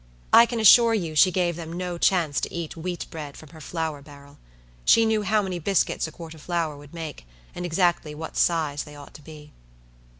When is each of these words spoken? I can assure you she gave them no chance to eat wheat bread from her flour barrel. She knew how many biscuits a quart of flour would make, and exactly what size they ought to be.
I 0.33 0.47
can 0.47 0.59
assure 0.59 0.95
you 0.95 1.13
she 1.13 1.29
gave 1.31 1.55
them 1.55 1.71
no 1.73 1.99
chance 1.99 2.41
to 2.41 2.51
eat 2.51 2.75
wheat 2.75 3.05
bread 3.11 3.37
from 3.37 3.49
her 3.49 3.61
flour 3.61 4.01
barrel. 4.01 4.39
She 4.83 5.05
knew 5.05 5.21
how 5.21 5.43
many 5.43 5.59
biscuits 5.59 6.07
a 6.07 6.11
quart 6.11 6.33
of 6.33 6.41
flour 6.41 6.75
would 6.75 6.91
make, 6.95 7.27
and 7.53 7.67
exactly 7.67 8.15
what 8.15 8.35
size 8.35 8.83
they 8.83 8.95
ought 8.95 9.13
to 9.13 9.21
be. 9.21 9.51